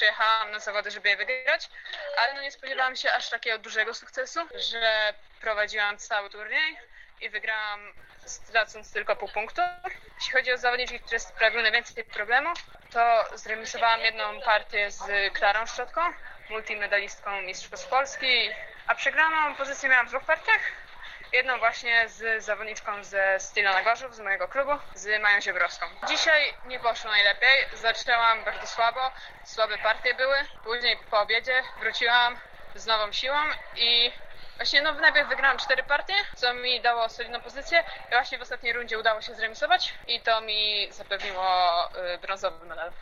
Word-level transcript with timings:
przyjechałam 0.00 0.50
na 0.50 0.58
zawody, 0.58 0.90
żeby 0.90 1.08
je 1.08 1.16
wygrać, 1.16 1.68
ale 2.18 2.34
no 2.34 2.42
nie 2.42 2.52
spodziewałam 2.52 2.96
się 2.96 3.12
aż 3.12 3.28
takiego 3.28 3.58
dużego 3.58 3.94
sukcesu, 3.94 4.40
że 4.72 5.14
prowadziłam 5.40 5.98
cały 5.98 6.30
turniej 6.30 6.76
i 7.20 7.28
wygrałam 7.28 7.92
stracąc 8.26 8.92
tylko 8.92 9.16
pół 9.16 9.28
punktu. 9.28 9.62
Jeśli 10.16 10.32
chodzi 10.32 10.52
o 10.52 10.58
zawodniczki, 10.58 11.00
które 11.00 11.20
sprawiły 11.20 11.62
najwięcej 11.62 12.04
problemów, 12.04 12.58
to 12.92 13.24
zremisowałam 13.34 14.00
jedną 14.00 14.40
partię 14.40 14.90
z 14.90 15.32
Klarą 15.32 15.66
Szczotką, 15.66 16.00
multimedalistką 16.50 17.42
Mistrzostw 17.42 17.88
Polski, 17.88 18.50
a 18.86 18.94
przegraną 18.94 19.54
pozycję 19.54 19.88
miałam 19.88 20.06
w 20.06 20.10
dwóch 20.10 20.24
partiach. 20.24 20.60
Jedną 21.32 21.58
właśnie 21.58 22.08
z 22.08 22.44
zawodniczką 22.44 23.04
ze 23.04 23.40
Styla 23.40 23.72
Nagorzów, 23.72 24.14
z 24.14 24.20
mojego 24.20 24.48
klubu, 24.48 24.72
z 24.94 25.22
Mają 25.22 25.40
Ziebrowską. 25.40 25.86
Dzisiaj 26.08 26.54
nie 26.66 26.80
poszło 26.80 27.10
najlepiej, 27.10 27.66
zaczęłam 27.74 28.44
bardzo 28.44 28.66
słabo, 28.66 29.00
słabe 29.44 29.78
partie 29.78 30.14
były. 30.14 30.36
Później 30.64 30.96
po 31.10 31.20
obiedzie 31.20 31.62
wróciłam 31.80 32.36
z 32.74 32.86
nową 32.86 33.12
siłą 33.12 33.38
i 33.76 34.12
właśnie 34.56 34.82
no 34.82 34.92
najpierw 34.92 35.28
wygrałam 35.28 35.58
cztery 35.58 35.82
partie, 35.82 36.14
co 36.36 36.54
mi 36.54 36.80
dało 36.80 37.08
solidną 37.08 37.40
pozycję 37.40 37.84
i 38.08 38.10
właśnie 38.10 38.38
w 38.38 38.42
ostatniej 38.42 38.72
rundzie 38.72 38.98
udało 38.98 39.20
się 39.20 39.34
zremisować 39.34 39.94
i 40.06 40.20
to 40.20 40.40
mi 40.40 40.92
zapewniło 40.92 41.88
y, 42.14 42.18
brązowy 42.18 42.66
medal. 42.66 42.92